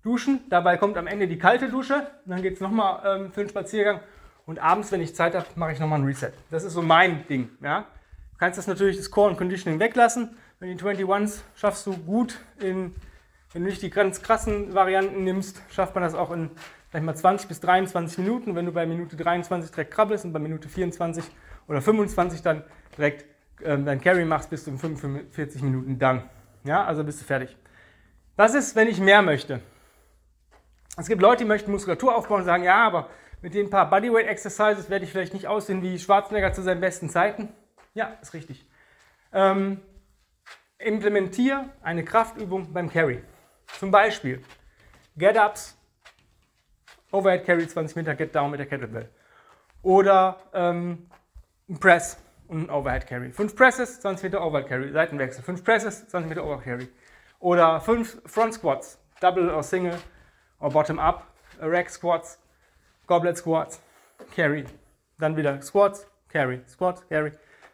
duschen. 0.03 0.41
Dabei 0.49 0.77
kommt 0.77 0.97
am 0.97 1.07
Ende 1.07 1.27
die 1.27 1.39
kalte 1.39 1.69
Dusche. 1.69 2.07
Dann 2.27 2.43
geht 2.43 2.55
es 2.55 2.61
nochmal 2.61 3.03
ähm, 3.05 3.33
für 3.33 3.41
den 3.41 3.49
Spaziergang. 3.49 4.01
Und 4.47 4.59
abends, 4.59 4.93
wenn 4.93 5.01
ich 5.01 5.15
Zeit 5.15 5.35
habe, 5.35 5.47
mache 5.57 5.73
ich 5.73 5.81
nochmal 5.81 6.01
ein 6.01 6.05
Reset. 6.05 6.33
Das 6.51 6.65
ist 6.65 6.75
so 6.75 6.83
mein 6.83 7.27
Ding. 7.27 7.51
Ja? 7.63 7.87
Du 8.33 8.39
kannst 8.39 8.59
das 8.59 8.67
natürlich 8.67 8.99
das 8.99 9.11
Core 9.11 9.31
und 9.31 9.37
Conditioning 9.37 9.81
weglassen. 9.81 10.37
Wenn 10.61 10.77
die 10.77 10.83
21s 10.83 11.41
schaffst 11.57 11.87
du 11.87 11.97
gut 11.97 12.39
in, 12.61 12.95
wenn 13.55 13.63
du 13.63 13.71
nicht 13.71 13.83
die 13.83 13.91
ganz 13.91 14.21
krassen 14.21 14.75
Varianten 14.75 15.23
nimmst, 15.23 15.63
schafft 15.71 15.95
man 15.95 16.03
das 16.03 16.15
auch 16.15 16.33
in 16.33 16.51
mal 16.93 17.15
20 17.15 17.49
bis 17.49 17.61
23 17.61 18.19
Minuten. 18.19 18.57
Wenn 18.57 18.67
du 18.67 18.73
bei 18.73 18.85
Minute 18.85 19.17
23 19.17 19.71
direkt 19.71 19.93
krabbelst 19.93 20.25
und 20.25 20.33
bei 20.33 20.41
Minute 20.41 20.69
24 20.69 21.25
oder 21.69 21.81
25 21.81 22.43
dann 22.43 22.65
direkt 22.97 23.25
ähm, 23.63 23.85
dein 23.85 24.01
Carry 24.01 24.25
machst, 24.25 24.51
bist 24.51 24.67
du 24.67 24.73
in 24.73 24.79
45 24.79 25.63
Minuten 25.63 25.99
dann. 26.01 26.29
Ja, 26.65 26.85
also 26.85 27.05
bist 27.05 27.21
du 27.21 27.25
fertig. 27.25 27.57
Was 28.37 28.55
ist, 28.55 28.75
wenn 28.75 28.89
ich 28.89 29.01
mehr 29.01 29.23
möchte? 29.23 29.61
Es 30.97 31.07
gibt 31.07 31.23
Leute, 31.23 31.45
die 31.45 31.49
möchten 31.49 31.71
Muskulatur 31.71 32.15
aufbauen 32.17 32.41
und 32.41 32.47
sagen, 32.47 32.65
ja, 32.65 32.85
aber 32.85 33.09
mit 33.41 33.55
den 33.55 33.71
paar 33.71 33.89
Bodyweight 33.89 34.27
Exercises 34.27 34.91
werde 34.91 35.05
ich 35.05 35.13
vielleicht 35.13 35.33
nicht 35.33 35.47
aussehen 35.47 35.81
wie 35.83 35.99
Schwarzenegger 35.99 36.53
zu 36.53 36.63
seinen 36.63 36.81
besten 36.81 37.09
Zeiten. 37.09 37.51
Ja, 37.95 38.17
ist 38.21 38.35
richtig. 38.35 38.67
Ähm, 39.33 39.81
implementiere 40.79 41.69
eine 41.83 42.05
Kraftübung 42.05 42.73
beim 42.73 42.91
Carry. 42.91 43.23
Zum 43.79 43.91
Beispiel 43.91 44.43
Get-Ups, 45.17 45.77
Overhead 47.11 47.45
Carry 47.45 47.67
20 47.67 47.97
Meter, 47.97 48.15
Get 48.15 48.35
Down 48.35 48.51
mit 48.51 48.61
der 48.61 48.67
Kettlebell. 48.67 49.09
Oder 49.83 50.39
ähm, 50.53 51.07
Press 51.81 52.19
und 52.49 52.69
ein 52.69 52.71
Overhead 52.71 53.07
Carry. 53.07 53.33
5 53.33 53.55
Presses, 53.55 54.01
20 54.01 54.25
Meter 54.25 54.45
Overhead 54.45 54.69
Carry, 54.69 54.93
Seitenwechsel. 54.93 55.43
5 55.45 55.65
Presses, 55.65 56.09
20 56.09 56.29
Meter 56.29 56.45
Overhead 56.45 56.65
Carry. 56.65 56.89
Oder 57.41 57.81
5 57.81 58.23
Front 58.27 58.55
Squats, 58.55 58.99
Double 59.21 59.51
oder 59.51 59.63
Single 59.63 59.99
oder 60.61 60.71
Bottom 60.71 60.99
Up, 60.99 61.27
Rack 61.61 61.91
Squats, 61.91 62.41
Goblet 63.07 63.37
Squats, 63.37 63.81
Carry. 64.35 64.65
Dann 65.19 65.37
wieder 65.37 65.61
Squats, 65.63 66.07
Carry, 66.29 66.63
Squat, 66.67 67.09
Carry. 67.09 67.33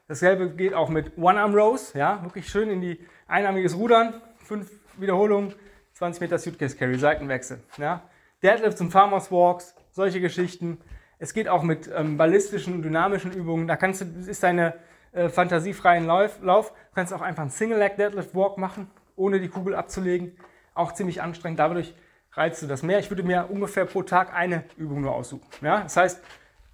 Dasselbe 0.09 0.51
geht 0.51 0.75
auch 0.75 0.89
mit 0.89 1.17
One-Arm 1.17 1.55
Rows, 1.55 1.93
ja, 1.93 2.23
wirklich 2.25 2.49
schön 2.49 2.69
in 2.69 2.81
die 2.81 2.99
einarmiges 3.29 3.77
Rudern, 3.77 4.21
5 4.45 4.69
Wiederholungen, 4.99 5.55
20 6.01 6.23
Meter 6.23 6.39
Suitcase 6.39 6.79
Carry, 6.79 6.97
Seitenwechsel, 6.97 7.61
ja. 7.77 8.01
Deadlifts 8.43 8.81
und 8.81 8.91
Farmers 8.91 9.31
Walks, 9.31 9.75
solche 9.91 10.19
Geschichten. 10.19 10.79
Es 11.19 11.35
geht 11.35 11.47
auch 11.47 11.63
mit 11.63 11.91
ähm, 11.95 12.17
ballistischen 12.17 12.73
und 12.73 12.83
dynamischen 12.83 13.33
Übungen. 13.33 13.67
Da 13.67 13.77
kannst 13.77 14.01
du, 14.01 14.07
ist 14.27 14.43
deine 14.43 14.77
äh, 15.13 15.29
fantasiefreien 15.29 16.07
Lauf, 16.07 16.41
Lauf. 16.41 16.71
Du 16.71 16.95
kannst 16.95 17.13
auch 17.13 17.21
einfach 17.21 17.43
einen 17.43 17.51
Single 17.51 17.79
Leg 17.79 17.99
Deadlift 17.99 18.35
Walk 18.35 18.57
machen, 18.57 18.91
ohne 19.15 19.41
die 19.41 19.49
Kugel 19.49 19.75
abzulegen. 19.75 20.39
Auch 20.73 20.93
ziemlich 20.93 21.21
anstrengend. 21.21 21.59
Dadurch 21.59 21.95
reizt 22.33 22.63
du 22.63 22.67
das 22.67 22.83
mehr. 22.83 22.99
Ich 22.99 23.11
würde 23.11 23.23
mir 23.23 23.51
ungefähr 23.51 23.85
pro 23.85 24.03
Tag 24.03 24.33
eine 24.33 24.65
Übung 24.79 25.03
nur 25.03 25.13
aussuchen. 25.13 25.45
Ja? 25.61 25.83
Das 25.83 25.99
heißt, 25.99 26.23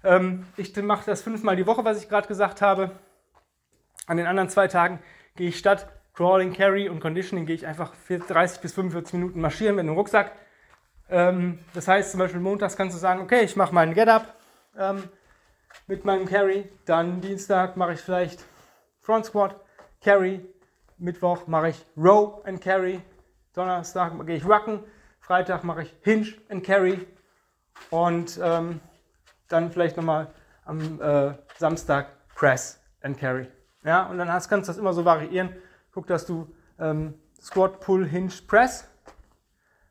ähm, 0.05 0.45
ich 0.55 0.73
mache 0.77 1.05
das 1.05 1.21
fünfmal 1.21 1.57
die 1.57 1.67
Woche, 1.67 1.83
was 1.83 2.01
ich 2.01 2.07
gerade 2.07 2.29
gesagt 2.29 2.61
habe. 2.61 2.91
An 4.05 4.15
den 4.15 4.25
anderen 4.25 4.47
zwei 4.47 4.69
Tagen 4.69 4.99
gehe 5.35 5.49
ich 5.49 5.59
statt 5.59 5.89
Crawling, 6.17 6.51
Carry 6.51 6.89
und 6.89 6.99
Conditioning 6.99 7.45
gehe 7.45 7.55
ich 7.55 7.67
einfach 7.67 7.93
30 8.09 8.59
bis 8.59 8.73
45 8.73 9.13
Minuten 9.13 9.39
marschieren 9.39 9.75
mit 9.75 9.83
einem 9.83 9.93
Rucksack. 9.93 10.31
Ähm, 11.09 11.59
das 11.75 11.87
heißt 11.87 12.09
zum 12.09 12.17
Beispiel 12.17 12.41
montags 12.41 12.75
kannst 12.75 12.95
du 12.95 12.99
sagen, 12.99 13.21
okay, 13.21 13.41
ich 13.43 13.55
mache 13.55 13.71
meinen 13.71 13.93
Get-Up, 13.93 14.33
ähm, 14.79 15.03
mit 15.85 16.05
meinem 16.05 16.25
Carry. 16.25 16.67
Dann 16.85 17.21
Dienstag 17.21 17.77
mache 17.77 17.93
ich 17.93 17.99
vielleicht 17.99 18.43
Front 18.99 19.25
Squat, 19.25 19.61
Carry. 20.01 20.43
Mittwoch 20.97 21.45
mache 21.45 21.69
ich 21.69 21.85
Row 21.95 22.43
and 22.47 22.61
Carry. 22.61 22.99
Donnerstag 23.53 24.13
gehe 24.25 24.37
ich 24.37 24.45
Rucken. 24.45 24.79
Freitag 25.19 25.63
mache 25.63 25.83
ich 25.83 25.95
Hinge 26.01 26.33
and 26.49 26.63
Carry. 26.63 27.05
Und 27.91 28.39
ähm, 28.41 28.79
dann 29.49 29.71
vielleicht 29.71 29.97
nochmal 29.97 30.33
am 30.65 30.99
äh, 30.99 31.35
Samstag 31.57 32.07
Press 32.33 32.81
and 33.01 33.19
Carry. 33.19 33.47
Ja, 33.83 34.07
und 34.07 34.17
dann 34.17 34.33
hast, 34.33 34.49
kannst 34.49 34.67
du 34.67 34.71
das 34.71 34.79
immer 34.79 34.93
so 34.93 35.05
variieren. 35.05 35.55
Guck, 35.97 36.05
dass 36.05 36.27
du 36.27 36.47
ähm, 36.77 37.15
Squat, 37.41 37.79
Pull, 37.79 38.07
Hinge, 38.07 38.31
Press 38.47 38.87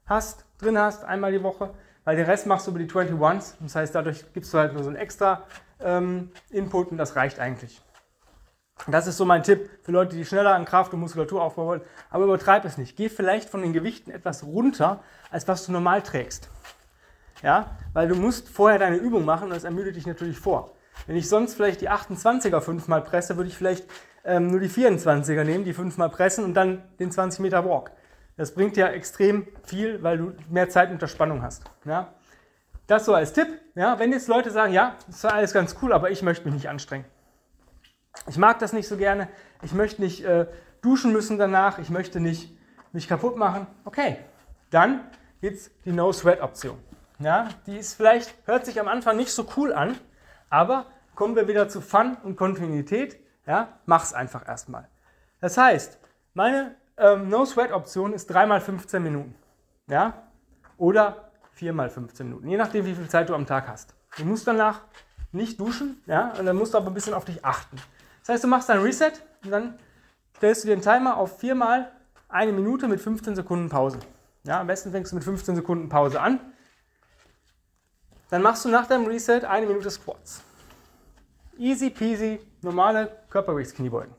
hast, 0.05 0.45
drin 0.57 0.79
hast, 0.79 1.03
einmal 1.03 1.33
die 1.33 1.43
Woche, 1.43 1.75
weil 2.05 2.15
den 2.15 2.27
Rest 2.27 2.47
machst 2.47 2.69
du 2.69 2.71
über 2.71 2.79
die 2.79 2.89
21s. 2.89 3.55
Das 3.59 3.75
heißt, 3.75 3.93
dadurch 3.93 4.25
gibst 4.33 4.55
du 4.55 4.59
halt 4.59 4.73
nur 4.73 4.85
so 4.85 4.89
einen 4.89 4.99
extra 4.99 5.43
ähm, 5.81 6.31
Input 6.51 6.93
und 6.93 6.97
das 6.97 7.17
reicht 7.17 7.41
eigentlich. 7.41 7.83
Das 8.87 9.09
ist 9.09 9.17
so 9.17 9.25
mein 9.25 9.43
Tipp 9.43 9.69
für 9.83 9.91
Leute, 9.91 10.15
die 10.15 10.25
schneller 10.25 10.55
an 10.55 10.65
Kraft 10.65 10.95
und 10.95 11.01
Muskulatur 11.01 11.43
aufbauen 11.43 11.67
wollen. 11.67 11.83
Aber 12.09 12.23
übertreib 12.23 12.65
es 12.65 12.79
nicht. 12.79 12.97
Geh 12.97 13.09
vielleicht 13.09 13.51
von 13.51 13.63
den 13.63 13.73
Gewichten 13.73 14.13
etwas 14.13 14.45
runter, 14.45 15.03
als 15.33 15.49
was 15.49 15.67
du 15.67 15.73
normal 15.73 16.03
trägst. 16.03 16.51
Ja, 17.43 17.77
weil 17.95 18.07
du 18.07 18.15
musst 18.15 18.49
vorher 18.49 18.79
deine 18.79 18.99
Übung 18.99 19.25
machen 19.25 19.49
und 19.49 19.55
das 19.55 19.65
ermüdet 19.65 19.97
dich 19.97 20.07
natürlich 20.07 20.39
vor. 20.39 20.77
Wenn 21.09 21.17
ich 21.17 21.29
sonst 21.29 21.55
vielleicht 21.55 21.81
die 21.81 21.91
28er 21.91 22.61
fünfmal 22.61 23.03
presse, 23.03 23.37
würde 23.37 23.49
ich 23.49 23.57
vielleicht 23.57 23.89
ähm, 24.27 24.49
nur 24.49 24.61
die 24.61 24.69
24er 24.69 25.45
nehmen, 25.45 25.65
die 25.65 25.73
fünfmal 25.73 26.11
pressen 26.11 26.45
und 26.45 26.55
dann 26.55 26.83
den 26.99 27.11
20 27.11 27.41
Meter 27.41 27.65
Walk. 27.65 27.93
Das 28.37 28.53
bringt 28.53 28.77
ja 28.77 28.89
extrem 28.89 29.47
viel, 29.65 30.03
weil 30.03 30.19
du 30.19 30.33
mehr 30.51 30.69
Zeit 30.69 30.91
unter 30.91 31.09
Spannung 31.09 31.43
hast. 31.43 31.65
Ja? 31.85 32.13
Das 32.87 33.07
so 33.07 33.15
als 33.15 33.33
Tipp. 33.33 33.49
Ja? 33.75 33.99
Wenn 33.99 34.13
jetzt 34.13 34.29
Leute 34.29 34.51
sagen, 34.51 34.73
ja, 34.73 34.97
das 35.07 35.17
ist 35.17 35.25
alles 35.25 35.53
ganz 35.53 35.77
cool, 35.81 35.93
aber 35.93 36.11
ich 36.11 36.23
möchte 36.23 36.45
mich 36.45 36.55
nicht 36.55 36.69
anstrengen. 36.69 37.07
Ich 38.29 38.37
mag 38.37 38.59
das 38.59 38.73
nicht 38.73 38.89
so 38.89 38.97
gerne. 38.97 39.29
Ich 39.63 39.73
möchte 39.73 40.03
nicht 40.03 40.25
äh, 40.25 40.47
duschen 40.83 41.13
müssen 41.13 41.39
danach. 41.39 41.79
Ich 41.79 41.91
möchte 41.91 42.21
nicht 42.21 42.57
mich 42.93 43.09
kaputt 43.09 43.37
machen. 43.37 43.67
Okay, 43.85 44.19
dann 44.71 45.01
gibt 45.41 45.57
es 45.57 45.71
die 45.85 45.93
No-Sweat-Option. 45.93 46.79
Ja, 47.19 47.49
die 47.67 47.79
ist 47.79 47.95
vielleicht, 47.95 48.35
hört 48.45 48.67
sich 48.67 48.81
am 48.81 48.89
Anfang 48.89 49.17
nicht 49.17 49.31
so 49.31 49.47
cool 49.57 49.73
an, 49.73 49.97
aber 50.51 50.87
kommen 51.15 51.37
wir 51.37 51.49
wieder 51.49 51.69
zu 51.69 51.81
Fun 51.81 52.17
und 52.25 52.37
Kontinuität. 52.37 53.19
Ja, 53.47 53.69
mach's 53.87 54.13
einfach 54.13 54.47
erstmal. 54.47 54.89
Das 55.41 55.57
heißt, 55.57 55.99
meine 56.35 56.75
ähm, 56.97 57.29
No-Sweat-Option 57.29 58.13
ist 58.13 58.27
3 58.27 58.57
x 58.57 58.65
15 58.65 59.03
Minuten. 59.03 59.35
Ja, 59.87 60.15
oder 60.79 61.31
4 61.53 61.73
x 61.75 61.95
15 61.95 62.27
Minuten, 62.27 62.49
je 62.49 62.57
nachdem, 62.57 62.85
wie 62.85 62.95
viel 62.95 63.09
Zeit 63.09 63.29
du 63.29 63.35
am 63.35 63.47
Tag 63.47 63.69
hast. 63.69 63.95
Du 64.19 64.25
musst 64.25 64.47
danach 64.47 64.81
nicht 65.33 65.61
duschen, 65.61 66.03
ja, 66.07 66.33
und 66.39 66.47
dann 66.47 66.57
musst 66.57 66.75
du 66.75 66.79
aber 66.79 66.89
ein 66.89 66.95
bisschen 66.95 67.15
auf 67.15 67.25
dich 67.25 67.45
achten. 67.45 67.77
Das 68.21 68.31
heißt, 68.31 68.45
du 68.45 68.49
machst 68.49 68.71
ein 68.71 68.81
Reset 68.81 69.13
und 69.45 69.51
dann 69.51 69.79
stellst 70.37 70.65
du 70.65 70.69
den 70.69 70.81
Timer 70.81 71.17
auf 71.17 71.39
viermal 71.39 71.93
eine 72.29 72.53
Minute 72.53 72.89
mit 72.89 73.01
15 73.01 73.37
Sekunden 73.37 73.69
Pause. 73.69 74.01
Ja, 74.45 74.61
am 74.61 74.67
besten 74.67 74.91
fängst 74.91 75.13
du 75.13 75.17
mit 75.17 75.25
15 75.25 75.57
Sekunden 75.57 75.89
Pause 75.89 76.21
an. 76.21 76.41
Dann 78.31 78.43
machst 78.43 78.65
du 78.65 78.69
nach 78.69 78.87
deinem 78.87 79.07
Reset 79.07 79.45
eine 79.45 79.67
Minute 79.67 79.91
Squats. 79.91 80.43
Easy 81.59 81.89
peasy, 81.89 82.39
normale 82.61 83.11
Körpergewichtskniebeugen. 83.31 84.15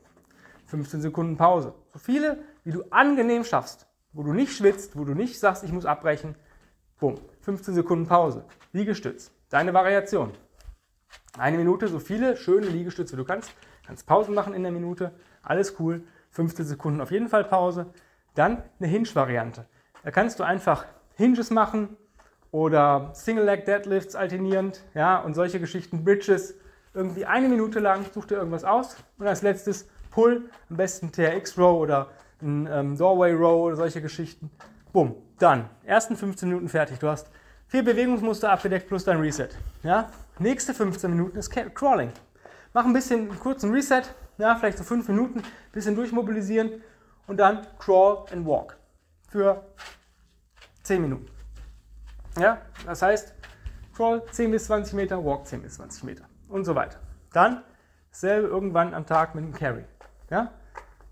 15 0.66 1.00
Sekunden 1.00 1.36
Pause. 1.36 1.72
So 1.92 1.98
viele, 1.98 2.38
wie 2.64 2.72
du 2.72 2.82
angenehm 2.90 3.44
schaffst. 3.44 3.86
Wo 4.12 4.24
du 4.24 4.32
nicht 4.32 4.52
schwitzt, 4.52 4.96
wo 4.96 5.04
du 5.04 5.14
nicht 5.14 5.38
sagst, 5.38 5.62
ich 5.62 5.72
muss 5.72 5.86
abbrechen. 5.86 6.34
Bumm. 6.98 7.14
15 7.42 7.74
Sekunden 7.74 8.06
Pause. 8.06 8.44
Liegestütz. 8.72 9.30
Deine 9.50 9.72
Variation. 9.72 10.32
Eine 11.38 11.58
Minute, 11.58 11.86
so 11.86 12.00
viele 12.00 12.36
schöne 12.36 12.66
Liegestütze 12.66 13.12
wie 13.12 13.18
du 13.18 13.24
kannst. 13.24 13.52
Kannst 13.86 14.06
Pausen 14.06 14.34
machen 14.34 14.52
in 14.52 14.64
der 14.64 14.72
Minute. 14.72 15.12
Alles 15.42 15.78
cool. 15.78 16.02
15 16.30 16.66
Sekunden 16.66 17.00
auf 17.00 17.12
jeden 17.12 17.28
Fall 17.28 17.44
Pause. 17.44 17.86
Dann 18.34 18.64
eine 18.80 18.88
Hinge-Variante. 18.88 19.66
Da 20.02 20.10
kannst 20.10 20.40
du 20.40 20.44
einfach 20.44 20.86
Hinges 21.14 21.50
machen 21.50 21.96
oder 22.50 23.10
Single-Leg 23.14 23.64
Deadlifts 23.64 24.16
alternierend, 24.16 24.82
ja, 24.94 25.18
und 25.18 25.34
solche 25.34 25.60
Geschichten, 25.60 26.04
Bridges, 26.04 26.54
irgendwie 26.94 27.26
eine 27.26 27.48
Minute 27.48 27.80
lang, 27.80 28.04
such 28.12 28.26
dir 28.26 28.36
irgendwas 28.36 28.64
aus 28.64 28.96
und 29.18 29.26
als 29.26 29.42
letztes 29.42 29.88
Pull, 30.10 30.50
am 30.70 30.76
besten 30.76 31.12
TRX 31.12 31.58
Row 31.58 31.80
oder 31.80 32.08
ein 32.40 32.68
ähm, 32.70 32.96
Doorway 32.96 33.32
Row 33.32 33.66
oder 33.66 33.76
solche 33.76 34.00
Geschichten. 34.00 34.50
Bumm, 34.92 35.14
dann, 35.38 35.68
ersten 35.84 36.16
15 36.16 36.48
Minuten 36.48 36.68
fertig. 36.68 36.98
Du 36.98 37.08
hast 37.08 37.30
vier 37.66 37.84
Bewegungsmuster 37.84 38.50
abgedeckt 38.50 38.88
plus 38.88 39.04
dein 39.04 39.20
Reset. 39.20 39.50
Ja? 39.82 40.10
Nächste 40.38 40.72
15 40.74 41.10
Minuten 41.10 41.36
ist 41.36 41.50
Crawling. 41.50 42.10
Mach 42.72 42.84
ein 42.84 42.92
bisschen 42.92 43.30
einen 43.30 43.40
kurzen 43.40 43.72
Reset, 43.72 44.02
ja, 44.38 44.56
vielleicht 44.56 44.78
so 44.78 44.84
5 44.84 45.08
Minuten, 45.08 45.42
bisschen 45.72 45.94
durchmobilisieren 45.94 46.82
und 47.26 47.38
dann 47.38 47.66
Crawl 47.78 48.24
and 48.32 48.46
Walk 48.46 48.76
für 49.28 49.64
10 50.82 51.02
Minuten. 51.02 51.26
Ja, 52.38 52.62
das 52.86 53.02
heißt, 53.02 53.34
Crawl 53.94 54.22
10 54.30 54.50
bis 54.50 54.66
20 54.66 54.94
Meter, 54.94 55.24
Walk 55.24 55.46
10 55.46 55.62
bis 55.62 55.74
20 55.74 56.04
Meter 56.04 56.24
und 56.48 56.64
so 56.64 56.74
weiter. 56.74 56.98
Dann 57.32 57.62
dasselbe 58.10 58.48
irgendwann 58.48 58.94
am 58.94 59.06
Tag 59.06 59.34
mit 59.34 59.44
dem 59.44 59.52
Carry. 59.52 59.84
Ja? 60.30 60.52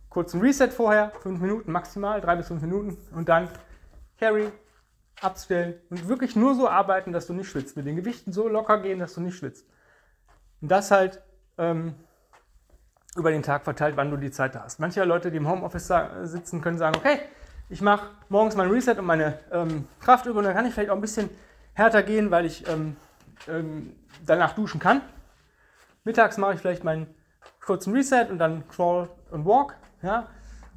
Kurzen 0.08 0.40
Reset 0.40 0.68
vorher, 0.68 1.12
5 1.22 1.40
Minuten 1.40 1.72
maximal, 1.72 2.20
3 2.20 2.36
bis 2.36 2.48
5 2.48 2.62
Minuten 2.62 2.96
und 3.14 3.28
dann 3.28 3.48
Carry, 4.18 4.50
abstellen 5.20 5.74
und 5.90 6.08
wirklich 6.08 6.36
nur 6.36 6.54
so 6.54 6.68
arbeiten, 6.68 7.12
dass 7.12 7.26
du 7.26 7.32
nicht 7.32 7.48
schwitzt. 7.48 7.76
Mit 7.76 7.86
den 7.86 7.96
Gewichten 7.96 8.32
so 8.32 8.48
locker 8.48 8.80
gehen, 8.80 8.98
dass 8.98 9.14
du 9.14 9.20
nicht 9.20 9.36
schwitzt. 9.36 9.66
Und 10.60 10.70
das 10.70 10.90
halt 10.90 11.22
ähm, 11.58 11.94
über 13.16 13.30
den 13.30 13.42
Tag 13.42 13.64
verteilt, 13.64 13.96
wann 13.96 14.10
du 14.10 14.16
die 14.16 14.30
Zeit 14.30 14.54
hast. 14.54 14.78
Manche 14.78 15.04
Leute, 15.04 15.30
die 15.30 15.38
im 15.38 15.48
Homeoffice 15.48 15.92
sitzen, 16.24 16.60
können 16.60 16.78
sagen, 16.78 16.96
okay, 16.96 17.20
ich 17.68 17.80
mache 17.80 18.10
morgens 18.28 18.56
mein 18.56 18.70
Reset 18.70 18.94
und 18.98 19.06
meine 19.06 19.38
ähm, 19.50 19.88
Kraftübung, 20.00 20.44
dann 20.44 20.54
kann 20.54 20.66
ich 20.66 20.74
vielleicht 20.74 20.90
auch 20.90 20.94
ein 20.94 21.00
bisschen 21.00 21.30
härter 21.72 22.02
gehen, 22.02 22.30
weil 22.30 22.44
ich 22.44 22.66
ähm, 22.68 22.96
ähm, 23.48 23.94
danach 24.24 24.54
duschen 24.54 24.80
kann. 24.80 25.02
Mittags 26.06 26.38
mache 26.38 26.54
ich 26.54 26.60
vielleicht 26.60 26.84
meinen 26.84 27.12
kurzen 27.60 27.92
Reset 27.92 28.28
und 28.30 28.38
dann 28.38 28.66
Crawl 28.68 29.08
und 29.32 29.44
Walk. 29.44 29.74
Ja? 30.02 30.28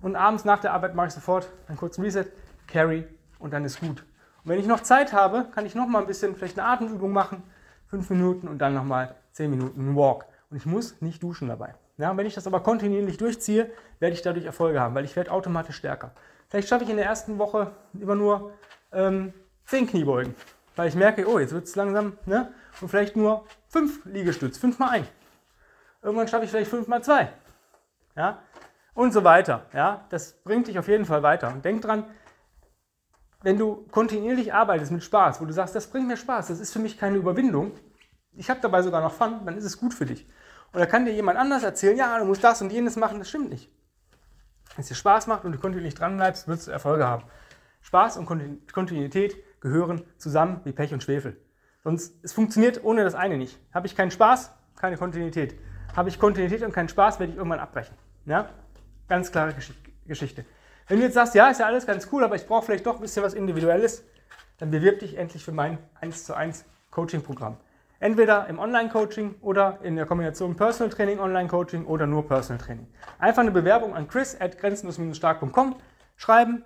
Und 0.01 0.15
abends 0.15 0.43
nach 0.43 0.59
der 0.59 0.74
Arbeit 0.74 0.95
mache 0.95 1.07
ich 1.07 1.13
sofort 1.13 1.48
einen 1.67 1.77
kurzen 1.77 2.03
Reset, 2.03 2.25
Carry 2.67 3.07
und 3.38 3.53
dann 3.53 3.63
ist 3.63 3.79
gut. 3.79 4.03
Und 4.43 4.51
wenn 4.51 4.59
ich 4.59 4.65
noch 4.65 4.81
Zeit 4.81 5.13
habe, 5.13 5.45
kann 5.53 5.67
ich 5.67 5.75
noch 5.75 5.88
mal 5.88 6.00
ein 6.00 6.07
bisschen 6.07 6.36
vielleicht 6.36 6.57
eine 6.57 6.67
Atemübung 6.67 7.12
machen, 7.12 7.43
fünf 7.86 8.09
Minuten 8.09 8.48
und 8.48 8.57
dann 8.57 8.74
noch 8.74 8.83
mal 8.83 9.15
zehn 9.31 9.51
Minuten 9.51 9.95
Walk. 9.95 10.25
Und 10.50 10.57
ich 10.57 10.65
muss 10.65 11.00
nicht 11.00 11.21
duschen 11.21 11.48
dabei. 11.48 11.75
Ja, 11.98 12.17
wenn 12.17 12.25
ich 12.25 12.33
das 12.33 12.48
aber 12.48 12.62
kontinuierlich 12.62 13.17
durchziehe, 13.17 13.69
werde 14.00 14.15
ich 14.15 14.24
dadurch 14.24 14.45
Erfolge 14.45 14.79
haben, 14.79 14.95
weil 14.95 15.05
ich 15.05 15.15
werde 15.15 15.31
automatisch 15.31 15.75
stärker. 15.75 16.12
Vielleicht 16.48 16.69
schaffe 16.69 16.86
ich 16.86 16.89
in 16.89 16.98
der 16.98 17.05
ersten 17.05 17.38
Woche 17.38 17.71
immer 17.93 18.15
nur 18.15 18.53
ähm, 18.91 19.33
10 19.65 19.86
Kniebeugen, 19.86 20.33
weil 20.75 20.88
ich 20.88 20.95
merke, 20.95 21.27
oh, 21.27 21.38
jetzt 21.38 21.53
wird 21.53 21.65
es 21.65 21.75
langsam, 21.75 22.17
ne? 22.25 22.51
Und 22.81 22.88
vielleicht 22.88 23.15
nur 23.15 23.45
5 23.67 24.05
Liegestütz, 24.05 24.57
5 24.57 24.79
mal 24.79 24.89
1. 24.89 25.07
Irgendwann 26.01 26.27
schaffe 26.27 26.46
ich 26.46 26.51
vielleicht 26.51 26.70
5 26.70 26.88
mal 26.88 27.03
2. 27.03 27.32
Ja? 28.15 28.41
Und 28.94 29.13
so 29.13 29.24
weiter. 29.24 29.65
Ja? 29.74 30.06
Das 30.10 30.34
bringt 30.44 30.68
dich 30.68 30.79
auf 30.79 30.88
jeden 30.88 31.06
Fall 31.06 31.24
weiter. 31.24 31.50
Und 31.50 31.63
denk 31.65 31.82
dran, 31.82 32.06
wenn 33.41 33.58
du 33.58 33.88
kontinuierlich 33.91 34.53
arbeitest 34.53 34.91
mit 34.91 35.03
Spaß, 35.03 35.41
wo 35.41 35.46
du 35.46 35.53
sagst, 35.53 35.75
das 35.75 35.88
bringt 35.88 36.08
mir 36.08 36.18
Spaß, 36.18 36.48
das 36.48 36.60
ist 36.60 36.74
für 36.74 36.79
mich 36.79 36.98
keine 36.98 37.18
Überwindung, 37.18 37.72
ich 38.34 38.50
habe 38.50 38.60
dabei 38.62 38.82
sogar 38.82 39.01
noch 39.01 39.13
Fun, 39.13 39.41
dann 39.46 39.58
ist 39.58 39.65
es 39.65 39.77
gut 39.77 39.94
für 39.94 40.06
dich. 40.06 40.27
Und 40.72 40.79
da 40.79 40.86
kann 40.86 41.06
dir 41.06 41.13
jemand 41.13 41.39
anders 41.39 41.63
erzählen, 41.63 41.98
ja, 41.98 42.20
du 42.20 42.25
musst 42.25 42.44
das 42.44 42.62
und 42.62 42.72
jenes 42.72 42.96
machen, 42.96 43.20
das 43.20 43.29
stimmt 43.29 43.50
nicht. 43.50 43.72
Wenn 44.75 44.82
es 44.82 44.88
dir 44.88 44.96
Spaß 44.96 45.27
macht 45.27 45.46
und 45.46 45.51
du 45.53 45.58
kontinuierlich 45.58 45.96
dran 45.96 46.15
bleibst, 46.15 46.48
wirst 46.48 46.68
du 46.68 46.72
Erfolge 46.72 47.08
haben. 47.08 47.24
Spaß 47.82 48.18
und 48.18 48.25
Kontinuität 48.25 49.38
gehören 49.62 50.03
zusammen 50.18 50.62
wie 50.63 50.74
Pech 50.74 50.94
und 50.94 51.01
Schwefel. 51.01 51.41
Sonst, 51.84 52.13
es 52.24 52.34
funktioniert 52.34 52.84
ohne 52.84 53.03
das 53.03 53.15
eine 53.15 53.38
nicht. 53.38 53.58
Habe 53.74 53.88
ich 53.88 53.96
keinen 53.96 54.12
Spaß, 54.12 54.51
keine 54.75 54.98
Kontinuität. 54.98 55.58
Habe 55.96 56.10
ich 56.10 56.19
Kontinuität 56.19 56.63
und 56.63 56.74
keinen 56.74 56.89
Spaß, 56.89 57.19
werde 57.19 57.31
ich 57.31 57.38
irgendwann 57.38 57.60
abbrechen. 57.60 57.96
Ja? 58.25 58.50
Ganz 59.08 59.31
klare 59.31 59.53
Geschichte. 60.05 60.46
Wenn 60.88 61.00
du 61.00 61.05
jetzt 61.05 61.13
sagst, 61.13 61.36
ja, 61.36 61.50
ist 61.50 61.60
ja 61.60 61.67
alles 61.67 61.86
ganz 61.86 62.08
cool, 62.12 62.24
aber 62.24 62.36
ich 62.36 62.48
brauche 62.48 62.65
vielleicht 62.65 62.86
doch 62.86 62.96
ein 62.96 63.01
bisschen 63.01 63.24
was 63.24 63.34
Individuelles, 63.34 64.03
dann 64.58 64.72
bewirb 64.72 65.00
dich 65.00 65.17
endlich 65.17 65.43
für 65.43 65.51
mein 65.51 65.77
1 66.01 66.25
zu 66.25 66.36
1 66.36 66.65
Coaching-Programm. 66.91 67.58
Entweder 68.00 68.48
im 68.48 68.60
Online-Coaching 68.60 69.36
oder 69.41 69.79
in 69.84 69.96
der 69.96 70.05
Kombination 70.05 70.55
Personal 70.55 70.91
Training, 70.91 71.19
Online-Coaching 71.19 71.86
oder 71.86 72.08
nur 72.08 72.27
Personal 72.27 72.63
Training. 72.63 72.88
Einfach 73.19 73.41
eine 73.41 73.51
Bewerbung 73.51 73.93
an 73.93 74.08
chris 74.08 74.39
at 74.39 74.58
grenzenlos-stark.com 74.58 75.75
schreiben, 76.15 76.65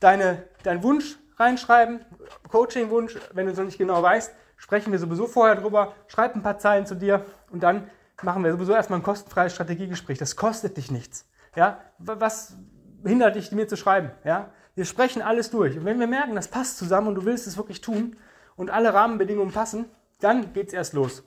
deine, 0.00 0.44
deinen 0.62 0.82
Wunsch 0.82 1.18
reinschreiben, 1.38 2.04
Coaching-Wunsch, 2.50 3.16
wenn 3.32 3.46
du 3.46 3.52
es 3.52 3.58
noch 3.58 3.64
nicht 3.64 3.78
genau 3.78 4.02
weißt, 4.02 4.34
sprechen 4.56 4.92
wir 4.92 4.98
sowieso 4.98 5.26
vorher 5.26 5.56
drüber, 5.56 5.94
schreib 6.08 6.34
ein 6.34 6.42
paar 6.42 6.58
Zeilen 6.58 6.84
zu 6.84 6.94
dir 6.94 7.24
und 7.50 7.62
dann 7.62 7.90
machen 8.22 8.44
wir 8.44 8.52
sowieso 8.52 8.72
erstmal 8.72 8.98
ein 8.98 9.02
kostenfreies 9.02 9.54
Strategiegespräch. 9.54 10.18
Das 10.18 10.36
kostet 10.36 10.76
dich 10.76 10.90
nichts. 10.90 11.26
Ja? 11.54 11.80
Was 11.98 12.56
hindert 13.04 13.36
dich, 13.36 13.52
mir 13.52 13.68
zu 13.68 13.76
schreiben? 13.76 14.10
Ja? 14.24 14.50
Wir 14.74 14.84
sprechen 14.84 15.22
alles 15.22 15.50
durch. 15.50 15.76
Und 15.76 15.84
wenn 15.84 15.98
wir 16.00 16.06
merken, 16.06 16.34
das 16.34 16.48
passt 16.48 16.78
zusammen 16.78 17.08
und 17.08 17.14
du 17.14 17.24
willst 17.24 17.46
es 17.46 17.56
wirklich 17.56 17.80
tun 17.80 18.16
und 18.56 18.70
alle 18.70 18.94
Rahmenbedingungen 18.94 19.52
passen, 19.52 19.86
dann 20.20 20.52
geht 20.52 20.68
es 20.68 20.72
erst 20.72 20.92
los. 20.92 21.22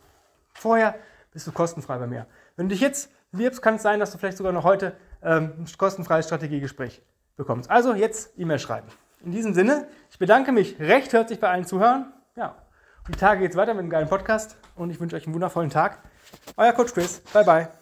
Vorher 0.54 0.96
bist 1.32 1.48
du 1.48 1.52
kostenfrei 1.52 1.98
bei 1.98 2.08
mir. 2.08 2.28
Wenn 2.56 2.68
du 2.68 2.74
dich 2.74 2.82
jetzt 2.82 3.10
wirbst, 3.32 3.62
kann 3.62 3.76
es 3.76 3.82
sein, 3.82 4.00
dass 4.00 4.12
du 4.12 4.18
vielleicht 4.18 4.38
sogar 4.38 4.52
noch 4.52 4.64
heute 4.64 4.96
ähm, 5.24 5.54
ein 5.58 5.68
kostenfreies 5.78 6.26
Strategiegespräch 6.26 7.02
bekommst. 7.38 7.70
Also 7.70 7.94
jetzt 7.94 8.38
E-Mail 8.38 8.60
schreiben. 8.60 8.88
In 9.24 9.32
diesem 9.32 9.54
Sinne, 9.54 9.88
ich 10.10 10.20
bedanke 10.20 10.52
mich 10.52 10.80
recht 10.80 11.14
herzlich 11.14 11.40
bei 11.40 11.50
allen 11.50 11.66
Zuhörern. 11.66 12.12
Ja, 12.36 12.56
die 13.08 13.14
Tage 13.14 13.42
geht 13.42 13.52
es 13.52 13.58
weiter 13.58 13.74
mit 13.74 13.82
einem 13.82 13.90
geilen 13.90 14.10
Podcast 14.10 14.58
und 14.76 14.90
ich 14.90 15.00
wünsche 15.00 15.16
euch 15.16 15.26
einen 15.26 15.34
wundervollen 15.34 15.70
Tag. 15.70 16.00
Euer 16.58 16.74
Coach 16.74 16.94
Chris. 16.94 17.22
Bye 17.34 17.44
bye. 17.44 17.81